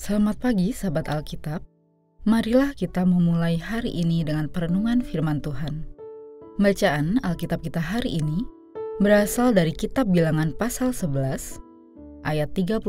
Selamat 0.00 0.40
pagi, 0.40 0.72
sahabat 0.72 1.12
Alkitab. 1.12 1.60
Marilah 2.24 2.72
kita 2.72 3.04
memulai 3.04 3.60
hari 3.60 3.92
ini 3.92 4.24
dengan 4.24 4.48
perenungan 4.48 5.04
firman 5.04 5.44
Tuhan. 5.44 5.84
Bacaan 6.56 7.20
Alkitab 7.20 7.60
kita 7.60 7.84
hari 7.84 8.16
ini 8.16 8.40
berasal 9.04 9.52
dari 9.52 9.76
kitab 9.76 10.08
Bilangan 10.08 10.56
pasal 10.56 10.96
11 10.96 11.60
ayat 12.24 12.48
31 12.56 12.80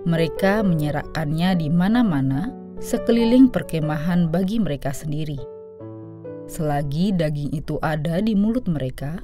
mereka 0.04 0.60
menyerahkannya 0.60 1.64
di 1.64 1.68
mana-mana 1.72 2.52
sekeliling 2.78 3.48
perkemahan 3.48 4.28
bagi 4.28 4.60
mereka 4.60 4.92
sendiri 4.92 5.55
Selagi 6.46 7.10
daging 7.10 7.50
itu 7.50 7.82
ada 7.82 8.22
di 8.22 8.38
mulut 8.38 8.70
mereka, 8.70 9.18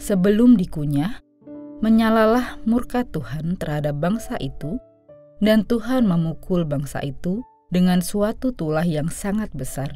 sebelum 0.00 0.56
dikunyah, 0.56 1.20
menyalalah 1.84 2.56
murka 2.64 3.04
Tuhan 3.04 3.60
terhadap 3.60 4.00
bangsa 4.00 4.40
itu, 4.40 4.80
dan 5.44 5.68
Tuhan 5.68 6.08
memukul 6.08 6.64
bangsa 6.64 7.04
itu 7.04 7.44
dengan 7.68 8.00
suatu 8.00 8.56
tulah 8.56 8.86
yang 8.86 9.12
sangat 9.12 9.52
besar. 9.52 9.92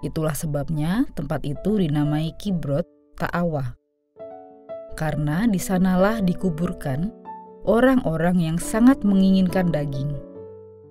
Itulah 0.00 0.32
sebabnya 0.32 1.04
tempat 1.12 1.44
itu 1.44 1.76
dinamai 1.80 2.32
Kibrot 2.40 2.88
Ta'awa. 3.20 3.76
Karena 4.96 5.44
di 5.44 5.60
sanalah 5.60 6.24
dikuburkan 6.24 7.12
orang-orang 7.68 8.40
yang 8.40 8.56
sangat 8.56 9.04
menginginkan 9.04 9.68
daging. 9.68 10.12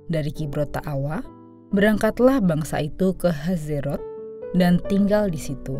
Dari 0.06 0.30
Kibrot 0.30 0.76
Ta'awa, 0.76 1.24
berangkatlah 1.74 2.44
bangsa 2.46 2.86
itu 2.86 3.18
ke 3.18 3.34
Hazerot, 3.34 4.02
dan 4.54 4.78
tinggal 4.88 5.30
di 5.30 5.38
situ. 5.38 5.78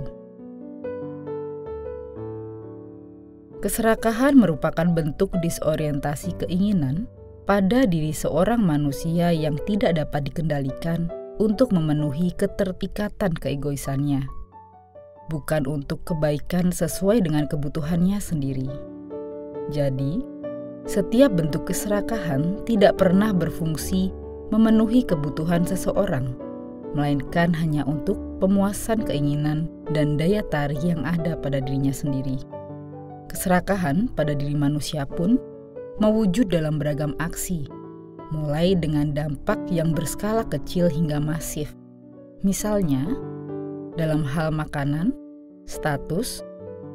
Keserakahan 3.64 4.36
merupakan 4.36 4.84
bentuk 4.92 5.32
disorientasi 5.40 6.36
keinginan 6.36 7.08
pada 7.48 7.88
diri 7.88 8.12
seorang 8.12 8.60
manusia 8.60 9.32
yang 9.32 9.56
tidak 9.64 9.96
dapat 9.96 10.28
dikendalikan 10.28 11.08
untuk 11.40 11.72
memenuhi 11.72 12.36
ketertikatan 12.36 13.32
keegoisannya, 13.32 14.28
bukan 15.32 15.64
untuk 15.64 16.04
kebaikan 16.04 16.76
sesuai 16.76 17.24
dengan 17.24 17.48
kebutuhannya 17.48 18.20
sendiri. 18.20 18.68
Jadi, 19.72 20.20
setiap 20.84 21.32
bentuk 21.40 21.72
keserakahan 21.72 22.60
tidak 22.68 23.00
pernah 23.00 23.32
berfungsi 23.32 24.12
memenuhi 24.52 25.08
kebutuhan 25.08 25.64
seseorang 25.64 26.36
melainkan 26.94 27.54
hanya 27.58 27.86
untuk 27.86 28.18
pemuasan 28.38 29.02
keinginan 29.06 29.70
dan 29.94 30.18
daya 30.18 30.46
tarik 30.50 30.82
yang 30.82 31.02
ada 31.06 31.38
pada 31.38 31.62
dirinya 31.62 31.94
sendiri. 31.94 32.38
Keserakahan 33.30 34.14
pada 34.14 34.38
diri 34.38 34.54
manusia 34.54 35.10
pun 35.10 35.42
mewujud 35.98 36.50
dalam 36.54 36.78
beragam 36.78 37.18
aksi, 37.18 37.66
mulai 38.30 38.78
dengan 38.78 39.14
dampak 39.14 39.58
yang 39.70 39.94
berskala 39.94 40.46
kecil 40.46 40.90
hingga 40.90 41.18
masif. 41.18 41.74
Misalnya, 42.46 43.10
dalam 43.98 44.26
hal 44.26 44.54
makanan, 44.54 45.14
status, 45.66 46.42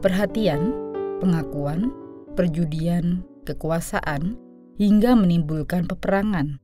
perhatian, 0.03 0.75
pengakuan, 1.19 1.91
perjudian, 2.39 3.27
kekuasaan, 3.43 4.39
hingga 4.79 5.19
menimbulkan 5.19 5.91
peperangan. 5.91 6.63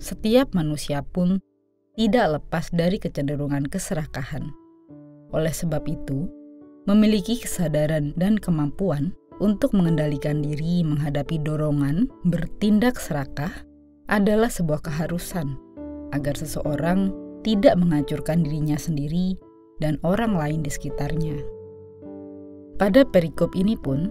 Setiap 0.00 0.54
manusia 0.56 1.04
pun 1.04 1.42
tidak 1.98 2.38
lepas 2.38 2.70
dari 2.70 3.02
kecenderungan 3.02 3.66
keserakahan. 3.66 4.54
Oleh 5.34 5.50
sebab 5.50 5.82
itu, 5.90 6.30
memiliki 6.86 7.42
kesadaran 7.42 8.14
dan 8.14 8.38
kemampuan 8.38 9.10
untuk 9.42 9.74
mengendalikan 9.74 10.38
diri 10.38 10.86
menghadapi 10.86 11.42
dorongan 11.42 12.06
bertindak 12.22 13.02
serakah 13.02 13.50
adalah 14.06 14.46
sebuah 14.46 14.78
keharusan 14.86 15.58
agar 16.14 16.38
seseorang 16.38 17.10
tidak 17.42 17.74
menghancurkan 17.74 18.46
dirinya 18.46 18.78
sendiri 18.78 19.34
dan 19.82 19.98
orang 20.06 20.38
lain 20.38 20.62
di 20.62 20.70
sekitarnya. 20.70 21.34
Pada 22.78 23.02
perikop 23.02 23.58
ini 23.58 23.74
pun, 23.74 24.06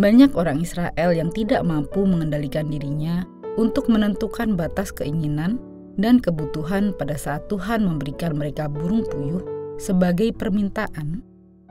banyak 0.00 0.32
orang 0.40 0.64
Israel 0.64 1.12
yang 1.12 1.28
tidak 1.36 1.60
mampu 1.68 2.00
mengendalikan 2.08 2.72
dirinya 2.72 3.28
untuk 3.60 3.92
menentukan 3.92 4.56
batas 4.56 4.88
keinginan 4.88 5.60
dan 5.96 6.20
kebutuhan 6.20 6.92
pada 6.96 7.16
saat 7.16 7.48
Tuhan 7.48 7.84
memberikan 7.84 8.36
mereka 8.36 8.68
burung 8.68 9.04
puyuh 9.08 9.42
sebagai 9.80 10.32
permintaan 10.36 11.24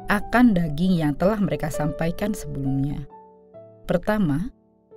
akan 0.06 0.54
daging 0.54 1.02
yang 1.02 1.14
telah 1.18 1.38
mereka 1.42 1.70
sampaikan 1.74 2.34
sebelumnya. 2.34 3.06
Pertama, 3.90 4.50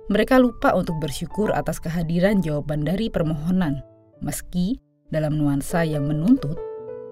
mereka 0.09 0.41
lupa 0.41 0.73
untuk 0.73 0.97
bersyukur 1.01 1.53
atas 1.53 1.77
kehadiran 1.77 2.41
jawaban 2.41 2.85
dari 2.85 3.09
permohonan, 3.09 3.81
meski 4.21 4.81
dalam 5.13 5.37
nuansa 5.37 5.85
yang 5.85 6.05
menuntut 6.09 6.57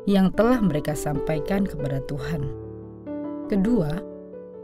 yang 0.09 0.33
telah 0.33 0.61
mereka 0.61 0.97
sampaikan 0.97 1.66
kepada 1.66 2.01
Tuhan. 2.06 2.41
Kedua, 3.50 4.01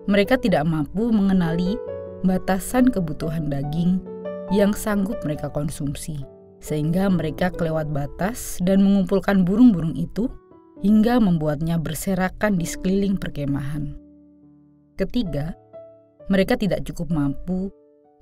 mereka 0.09 0.37
tidak 0.37 0.65
mampu 0.65 1.09
mengenali 1.13 1.77
batasan 2.25 2.89
kebutuhan 2.89 3.49
daging 3.49 4.01
yang 4.49 4.73
sanggup 4.73 5.17
mereka 5.25 5.49
konsumsi 5.49 6.21
sehingga 6.63 7.11
mereka 7.11 7.51
kelewat 7.51 7.91
batas 7.91 8.55
dan 8.63 8.79
mengumpulkan 8.79 9.43
burung-burung 9.43 9.99
itu 9.99 10.31
hingga 10.79 11.19
membuatnya 11.19 11.75
berserakan 11.75 12.55
di 12.55 12.63
sekeliling 12.63 13.19
perkemahan. 13.19 13.99
Ketiga, 14.95 15.51
mereka 16.31 16.55
tidak 16.55 16.87
cukup 16.87 17.11
mampu 17.11 17.67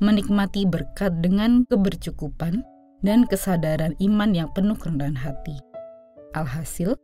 menikmati 0.01 0.65
berkat 0.65 1.21
dengan 1.21 1.61
kebercukupan 1.69 2.65
dan 3.05 3.29
kesadaran 3.29 3.93
iman 4.01 4.33
yang 4.33 4.49
penuh 4.57 4.73
kerendahan 4.73 5.17
hati. 5.17 5.61
Alhasil, 6.33 6.97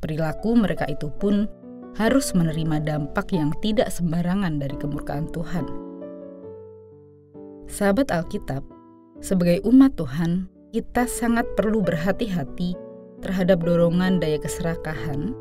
perilaku 0.00 0.56
mereka 0.56 0.88
itu 0.88 1.12
pun 1.20 1.44
harus 2.00 2.32
menerima 2.32 2.80
dampak 2.80 3.36
yang 3.36 3.52
tidak 3.60 3.92
sembarangan 3.92 4.56
dari 4.56 4.76
kemurkaan 4.80 5.28
Tuhan. 5.28 5.68
Sahabat 7.68 8.08
Alkitab, 8.08 8.64
sebagai 9.20 9.60
umat 9.68 9.94
Tuhan, 10.00 10.48
kita 10.70 11.02
sangat 11.10 11.50
perlu 11.58 11.82
berhati-hati 11.82 12.78
terhadap 13.18 13.58
dorongan 13.66 14.22
daya 14.22 14.38
keserakahan 14.38 15.34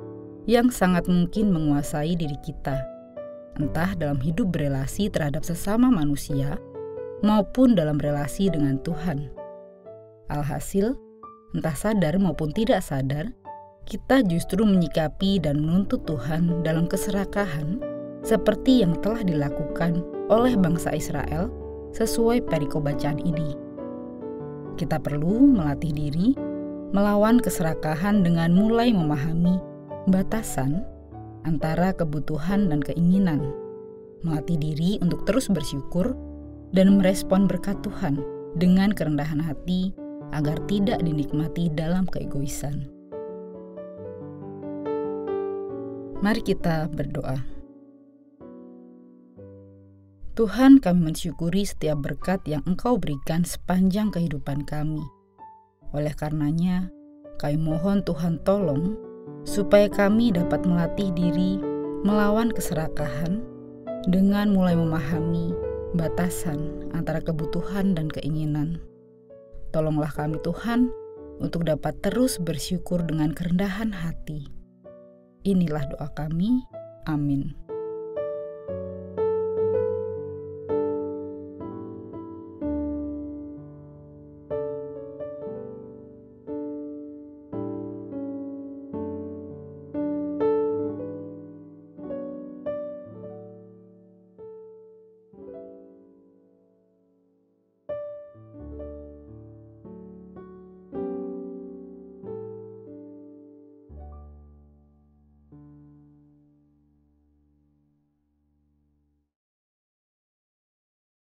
yang 0.50 0.74
sangat 0.74 1.06
mungkin 1.06 1.54
menguasai 1.54 2.18
diri 2.18 2.34
kita, 2.42 2.82
entah 3.62 3.94
dalam 3.94 4.18
hidup 4.18 4.50
berelasi 4.50 5.06
terhadap 5.14 5.46
sesama 5.46 5.94
manusia 5.94 6.58
maupun 7.22 7.78
dalam 7.78 8.02
relasi 8.02 8.50
dengan 8.50 8.82
Tuhan. 8.82 9.30
Alhasil, 10.34 10.98
entah 11.54 11.78
sadar 11.78 12.18
maupun 12.18 12.50
tidak 12.50 12.82
sadar, 12.82 13.30
kita 13.86 14.26
justru 14.26 14.66
menyikapi 14.66 15.38
dan 15.38 15.62
menuntut 15.62 16.10
Tuhan 16.10 16.66
dalam 16.66 16.90
keserakahan 16.90 17.78
seperti 18.26 18.82
yang 18.82 18.98
telah 19.06 19.22
dilakukan 19.22 20.02
oleh 20.34 20.58
bangsa 20.58 20.90
Israel 20.98 21.54
sesuai 21.94 22.50
perikop 22.50 22.90
bacaan 22.90 23.22
ini. 23.22 23.69
Kita 24.80 24.96
perlu 24.96 25.60
melatih 25.60 25.92
diri 25.92 26.32
melawan 26.96 27.44
keserakahan 27.44 28.24
dengan 28.24 28.56
mulai 28.56 28.96
memahami 28.96 29.60
batasan 30.08 30.88
antara 31.44 31.92
kebutuhan 31.92 32.72
dan 32.72 32.80
keinginan. 32.80 33.44
Melatih 34.24 34.56
diri 34.56 34.96
untuk 35.04 35.28
terus 35.28 35.52
bersyukur 35.52 36.16
dan 36.72 36.96
merespon 36.96 37.44
berkat 37.44 37.76
Tuhan 37.84 38.24
dengan 38.56 38.96
kerendahan 38.96 39.44
hati 39.44 39.92
agar 40.32 40.56
tidak 40.72 41.04
dinikmati 41.04 41.68
dalam 41.76 42.08
keegoisan. 42.08 42.88
Mari 46.24 46.40
kita 46.40 46.88
berdoa. 46.88 47.59
Tuhan 50.40 50.80
kami 50.80 51.12
mensyukuri 51.12 51.68
setiap 51.68 52.00
berkat 52.00 52.40
yang 52.48 52.64
Engkau 52.64 52.96
berikan 52.96 53.44
sepanjang 53.44 54.08
kehidupan 54.08 54.64
kami. 54.64 55.04
Oleh 55.92 56.16
karenanya, 56.16 56.88
kami 57.44 57.60
mohon 57.60 58.00
Tuhan 58.08 58.40
tolong 58.48 58.96
supaya 59.44 59.92
kami 59.92 60.32
dapat 60.32 60.64
melatih 60.64 61.12
diri 61.12 61.60
melawan 62.08 62.56
keserakahan 62.56 63.44
dengan 64.08 64.56
mulai 64.56 64.80
memahami 64.80 65.52
batasan 66.00 66.88
antara 66.96 67.20
kebutuhan 67.20 67.92
dan 67.92 68.08
keinginan. 68.08 68.80
Tolonglah 69.76 70.16
kami, 70.16 70.40
Tuhan, 70.40 70.88
untuk 71.44 71.68
dapat 71.68 72.00
terus 72.00 72.40
bersyukur 72.40 73.04
dengan 73.04 73.36
kerendahan 73.36 73.92
hati. 73.92 74.48
Inilah 75.44 75.84
doa 75.92 76.08
kami. 76.16 76.64
Amin. 77.12 77.52